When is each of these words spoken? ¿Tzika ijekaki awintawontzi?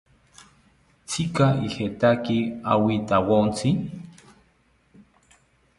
¿Tzika 1.07 1.47
ijekaki 1.65 2.39
awintawontzi? 2.73 3.69